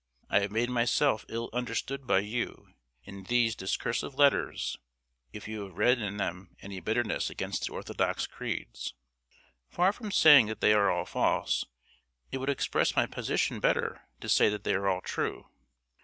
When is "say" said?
14.27-14.49